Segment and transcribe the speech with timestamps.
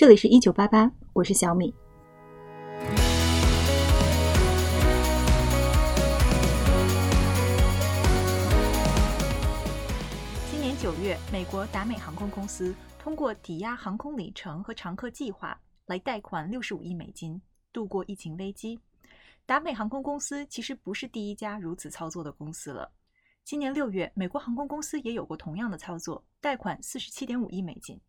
[0.00, 1.74] 这里是一九八八，我是小米。
[10.50, 17.38] 今年九月，美国达美航空公司通过抵押航空里程和常客计划来贷款六十五亿美金，
[17.70, 18.80] 度过疫情危机。
[19.44, 22.90] 达美航空公司其实不是第一家如此操作的公司了。
[23.44, 28.00] 今年六月，美国航空公司也有过同样的操作，贷款四十七点五亿美金。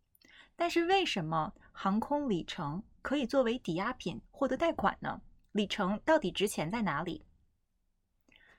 [0.56, 5.20] 但是为什么航空里程可以作为抵押品获得贷款呢？
[5.52, 7.24] 里程到底值钱在哪里？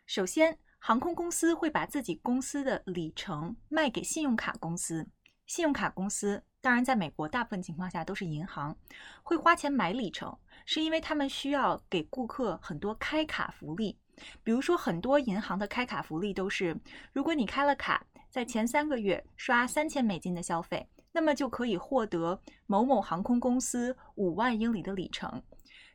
[0.06, 5.08] 首先，航空公司会把自己公司的里程卖给信用卡公司，
[5.46, 8.78] 信用卡公司当然在美国大部分情况下都是银行，
[9.24, 13.98] 会花钱买里程，是因为他们需要给顾客很多开卡福利。
[14.44, 16.78] 比如说，很多银行的开卡福利都是，
[17.14, 25.42] 如果你开了卡，在前三个月刷三千美金的消费，那么就可以获得某某航空公司五万英里的里程，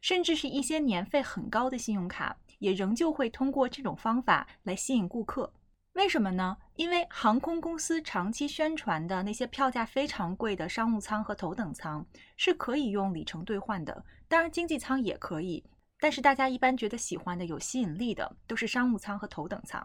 [0.01, 5.53] 甚至是一些年费很高的信用卡，也仍旧会通过这种方法来吸引顾客。
[5.95, 6.57] 为什么呢？
[6.77, 12.07] 因为航空公司长期宣传的那些票价非常贵的商务舱和头等舱
[12.37, 15.65] 是可以用里程兑换的，当然经济舱也可以。
[15.99, 19.85] 但是大家一般觉得喜欢的、有吸引力的都是商务舱和头等舱。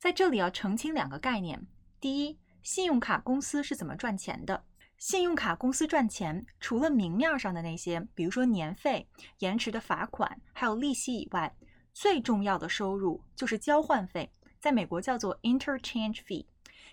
[0.00, 1.64] 在这里要澄清两个概念：
[2.00, 2.36] 第一，
[2.66, 4.64] 信用卡公司是怎么赚钱的？
[4.98, 11.54] 信用卡公司赚钱，除了明面上的那些，比如说年费、延迟的罚款，还有利息以外，
[11.94, 16.44] 最重要的收入就是交换费，在美国叫做 interchange fee。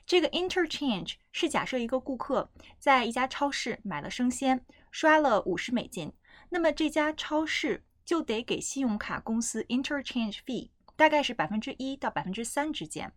[0.05, 6.13] 这个 interchange 是假设一个顾客在一家超市买了生鲜，刷了五十美金，
[6.49, 7.83] 那么这家超市。
[8.05, 13.13] 就得给信用卡公司 interchange fee，大概是百分之一到百分之三之间，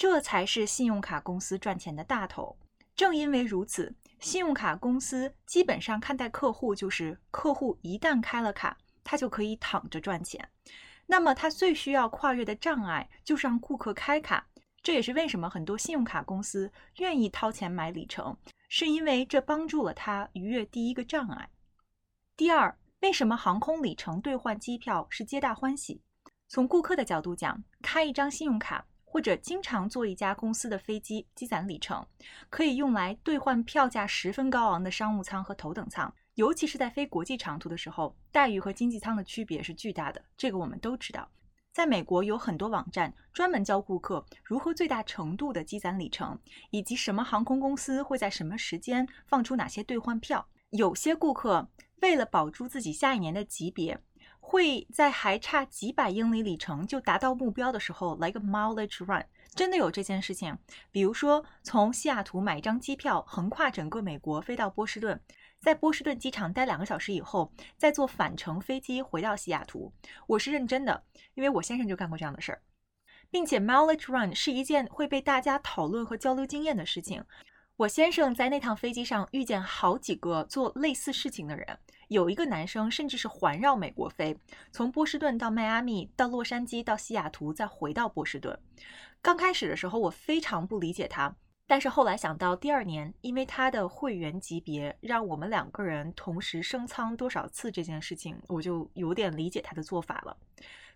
[0.00, 2.56] 这才是信用卡公司赚钱的大头。
[2.96, 10.48] 正因为如此，信用卡公司基本上看待客户就是客户一旦开了卡，他就可以躺着赚钱。
[11.04, 14.46] 那么他最需要跨越的障碍就是让顾客开卡。
[14.82, 18.34] 这也是为什么很多信用卡公司愿意掏钱买里程，
[18.70, 21.50] 是因为这帮助了他逾越第一个障碍。
[22.38, 22.74] 第二。
[23.00, 26.02] 为什么航空里程兑换机票是皆大欢喜？
[26.48, 32.06] 从顾客的角度讲，开一张信用卡或者经常坐一家公司的飞机积攒里程，
[32.48, 36.14] 可以用来兑换票价十分高昂的商务舱和头等舱。
[36.36, 40.24] 尤其是在飞国际长途的时候，待遇和经济舱的区别是巨大的。
[40.36, 41.28] 这个我们都知道。
[41.72, 46.38] 在美国有很多网站专门教顾客如何最大程度的积攒里程，
[46.70, 50.46] 以及什么航空公司会在什么时间放出哪些兑换票。
[50.70, 51.68] 有些顾客。
[52.00, 54.00] 为了保住自己下一年的级别，
[54.50, 59.24] 会在还差几百英里里程就达到目标的时候来个 mileage run，
[59.54, 60.58] 真的有这件事情。
[60.90, 65.20] 比如说，从西雅图买一张机票，横跨整个美国飞到波士顿，
[65.60, 69.92] 在波士顿机场待两个小时以后，再坐返程飞机回到西雅图。
[70.26, 72.60] 我是认真的，因为我先生就干过这样的事儿，
[73.30, 77.24] 并且 mileage run 是一件会被大家讨论和交流经验的事情。
[77.80, 84.36] 我先生在那趟飞机上遇见好几个做类似事情的人，有一个男生甚至是环绕美国飞，
[84.70, 88.58] 从波士顿到迈阿密，到洛杉矶，到西雅图，再回到波士顿。
[89.22, 91.34] 刚开始的时候，我非常不理解他，
[91.66, 100.36] 但是后来想到第二年，因为他的会员级别让我们两个人同时升舱多少次这件事情，我就有点理解他的做法了。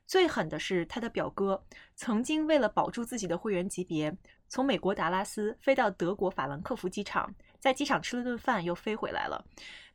[0.07, 1.65] 最狠的是他的表哥，
[1.97, 4.15] 曾经为了保住自己的会员级别。
[4.55, 7.29] 从美国达拉斯飞到德国法兰克福机场，
[7.59, 9.45] 在机场吃了顿饭，又飞回来了。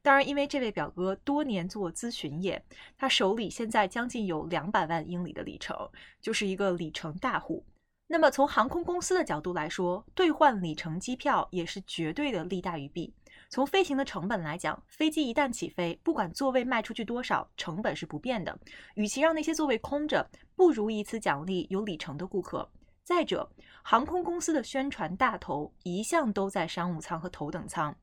[0.01, 2.61] 当然，因为这位表哥多年做咨询业，
[2.97, 7.65] 他手里现在将近有两百万英里的里程，就是一个里程大户。
[8.07, 13.13] 那么从航空公司的角度来说，兑换里程机票也是绝对的利大于弊。
[13.49, 18.59] 从飞行的成本来讲，飞机一旦起飞，不管座位卖出去多少，成本是不变的。
[18.95, 22.69] 与其让那些座位空着，不如以此奖励有里程的顾客。
[23.09, 23.49] 再者，
[23.81, 27.95] 航空公司的宣传大头一向都在商务舱和头等舱，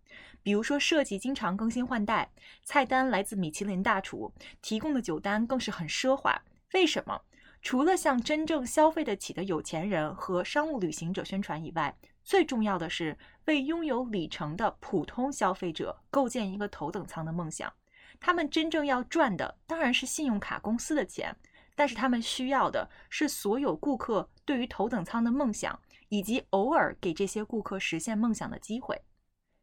[0.43, 2.29] 比如说设计经常更新换代，
[2.65, 6.37] 菜单来自米其林大厨，提供的酒单更是很奢华。
[6.75, 7.23] 为什么？
[7.63, 17.73] 除了向真正消费得起的有钱人和商务旅行者宣传以外，最重要的是为拥有里程的普通消费者构建一个头等舱的梦想。
[18.19, 21.37] 他们真正要赚的当然是信用卡公司的钱。
[21.77, 25.79] 但是他们需要的是所有顾客对于头等舱的梦想，
[26.09, 29.03] 以及偶尔给这些顾客实现梦想的机会。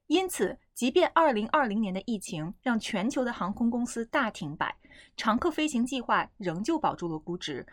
[0.07, 4.77] 因此，即便2020年的疫情让全球的航空公司大停摆，
[5.17, 7.65] 常客飞行计划仍旧保住了估值。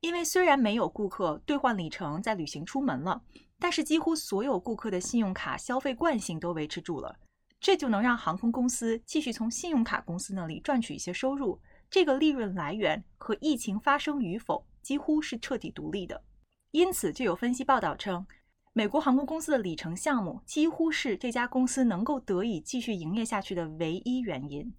[0.00, 3.22] 因为虽然没有顾客兑换里程再旅行出门了，
[3.58, 7.16] 但是几乎所有顾客的信用卡消费惯性都维持住了。
[7.60, 11.60] 这就能让航空公司继续从信用卡公司那里赚取一些收入。
[11.92, 16.22] 这个利润来源和疫情发生与否几乎是彻底独立的。
[16.70, 18.26] 因此，就有分析报道称，
[18.72, 24.72] 美国航空公司的里程项目几乎是这家公司能够得以继续营业下去的唯一原因。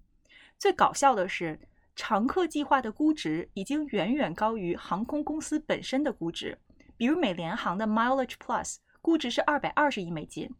[0.58, 1.60] 最搞笑的是，
[1.94, 6.58] 常客计划的估值已经远远高于航空公司本身的估值。
[6.96, 10.50] 比如美联航的 Mileage Plus 估值是二百二十亿美金。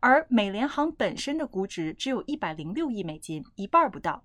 [0.00, 4.24] 而美联航本身的估值只有一百零六亿美金，一半不到。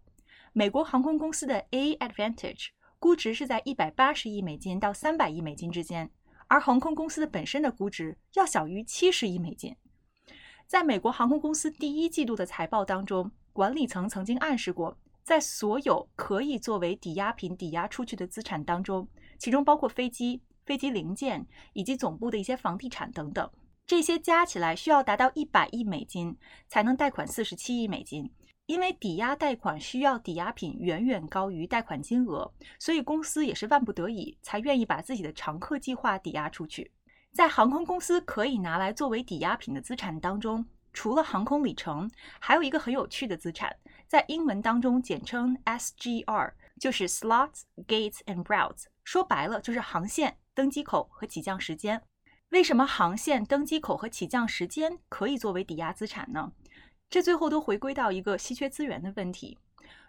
[0.56, 2.68] 美国航空公司的 A Advantage
[3.00, 6.12] 估值是在一百八十亿美金到三百亿美金之间，
[6.48, 9.76] 而航空公司的本身的估值要小于七十亿美金。
[10.68, 19.08] 在美国航空公司第一季度的财报当中，管理层曾经暗示过，在所有可以作为抵押品抵押出去的资产当中，
[19.40, 23.50] 其中包括飞机、飞机零件以及总部的一些房地产等等。
[23.88, 28.32] 这些加起来需要达到一百亿美金才能贷款四十七亿美金，
[28.65, 32.50] 因为抵押贷款需要抵押品远远高于贷款金额，
[32.80, 36.92] 所以公司也是万不得已才愿意把自己的常客计划抵押出去。
[37.33, 43.75] 在航空公司可以拿来作为抵押品的资产当中，除了航空里程，还有一个很有趣的资产，
[44.07, 52.01] 在英文当中简称 SGR，就是 Slots, Gates and Routes，说白了就是航线、登机口和起降时间。
[52.51, 56.54] 为什么航线、登机口和起降时间可以作为抵押资产呢？
[57.13, 59.60] 这最后都回归到一个稀缺资源的问题。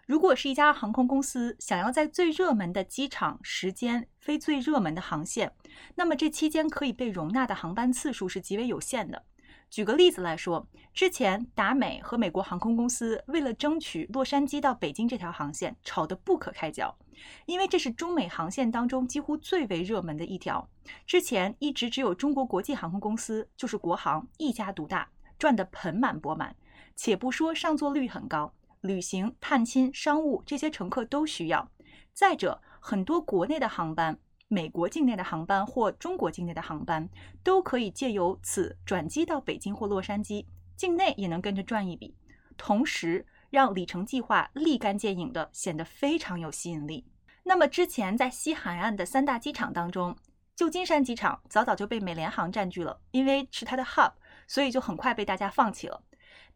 [0.07, 5.53] 如果是一家航空公司想要在最热门的机场时间飞最热门的航线，
[5.93, 9.21] 那么这期间可以被容纳的航班次数是极为有限的。
[9.69, 16.97] 举个例子来说，之前达美和美国航空公司为了争取洛杉矶到北京这条航线，吵得不可开交，
[17.45, 20.67] 因为这是中美航线当中几乎最为热门的一条。
[21.05, 25.07] 之前一直只有中国国际航空公司，就是国航一家独大，
[25.37, 26.55] 赚得盆满钵满。
[26.95, 31.69] 且不说上座率很高，旅行、探亲、商务这些乘客都需要。
[32.13, 34.17] 再者，很多国内的航班。
[34.47, 37.09] 美国境内的航班或中国境内的航班
[37.43, 40.45] 都可以借由此转机到北京或洛杉矶，
[40.77, 42.15] 境内也能跟着赚一笔，
[42.55, 47.07] 同时让里程计划立竿见影的显得非常有吸引力。
[47.41, 50.15] 那么之前在西海岸的三大机场当中，
[50.55, 54.13] 旧金山机场早早就被美联航占据了，因为是它的 hub，
[54.45, 56.03] 所以就很快被大家放弃了。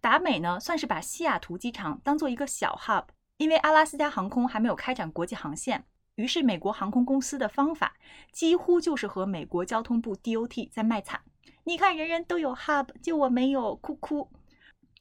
[0.02, 3.06] 达美呢，算是把西雅图机场当做一个小 hub，
[3.38, 5.86] 因为阿拉斯加航空还没有开展国际航线。
[6.16, 7.96] 于是，美国航空公司的方法
[8.32, 11.22] 几乎就是和美国交通部 DOT 在卖惨。
[11.64, 14.30] 你看，人人都有 hub，就我没有，哭哭。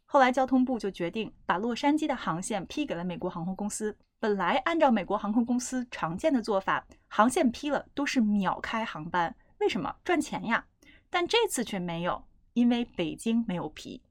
[0.06, 3.96] 后来，交通部就决定把洛杉矶的航线批给了美国航空公司。
[4.20, 9.94] 本来按照美国航空公司常见的做法，航线批了都是秒开航班，为什么？
[10.04, 10.66] 赚钱呀。
[11.10, 14.02] 但这次却没有，因为北京没有批。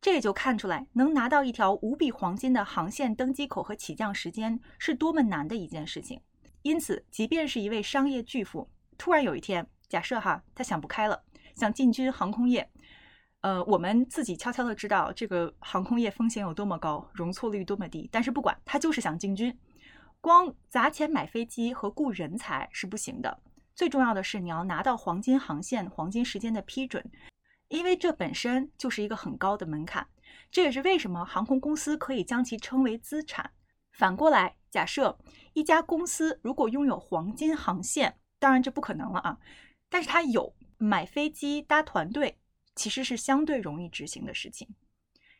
[0.00, 6.20] 这也就看出来，能拿到一条无比黄金的航线登机口和起降时间是多么难的一件事情。
[6.62, 11.22] 因此，即便是一位商业巨富，突然有一天，假设哈，他想不开了，
[11.54, 12.68] 想进军航空业，
[13.42, 19.58] 呃，我们自己悄悄的知道这个航空业风险有多么高，容错率多么低，但是不管他就是想进军，
[20.20, 23.40] 光砸钱买飞机和雇人才是不行的，
[23.74, 27.02] 最重要的是你要拿到黄金航线、黄金时间的批准，
[27.70, 30.08] 因为这本身就是一个很高的门槛，
[30.50, 33.52] 这也是为什么航空公司可以将其称为资产。
[33.92, 35.18] 反过来，假设
[35.52, 39.38] 一家公司如果拥有黄金航线，当然这不可能了啊，
[39.88, 42.40] 但是它有买飞机搭团队，
[42.74, 44.68] 其实是相对容易执行的事情。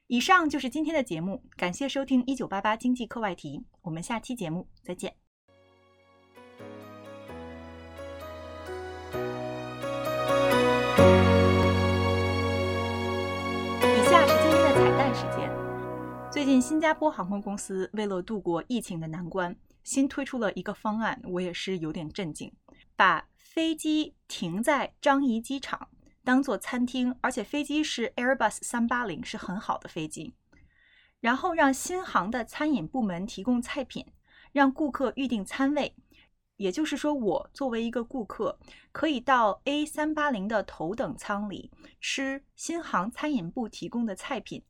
[0.06, 5.19] 以上就是今天的节目，感谢收听《一九八八经济课外题》，我们下期节目再见。
[16.60, 22.52] 新加坡航空公司为了度过疫情的难关，新推出了一个方案，我也是有点震惊。
[22.94, 25.88] 把飞机停在樟宜机场
[26.22, 30.34] 当做餐厅，而且飞机是 Airbus 三八零，是很好的飞机。
[31.20, 34.06] 然后让新航的餐饮部门提供菜品，
[34.52, 35.94] 让顾客预订餐位。
[36.56, 38.58] 也就是说，我作为一个顾客，
[38.92, 44.62] 可以到 A 三八零的头等舱里吃新航餐饮部提供的菜品。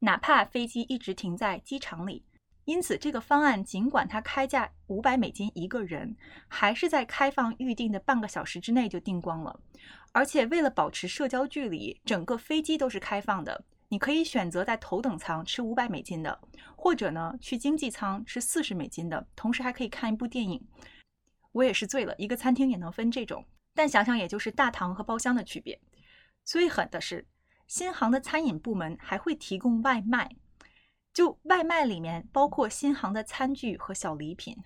[0.00, 2.24] 哪怕飞机一直停在机场里，
[2.64, 6.16] 因此这个方案尽管它开价五百美金一个人，
[6.48, 9.58] 还是在开放预订的半个小时之内就订光了。
[10.12, 13.64] 而且为了保持社交距离，整个飞机都是开放的。
[13.88, 16.40] 你可以选择在头等舱吃五百美金的，
[16.76, 20.66] 或者呢去经济舱吃四十美金的，同时还可以看一部电影。
[21.52, 25.80] 我也是醉了，一个餐厅也能分这种，但想想也就是大堂和包厢的区别。
[26.44, 27.26] 最狠的是。
[27.66, 30.30] 新航的餐饮部门还会提供外卖，
[31.12, 34.56] 就外卖里面包括新航的餐具和小礼品，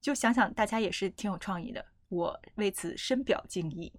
[0.00, 3.92] 就想想大家也是挺有创意的，我为此深表敬意。